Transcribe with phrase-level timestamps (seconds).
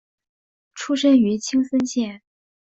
[0.73, 2.23] 出身于青森县。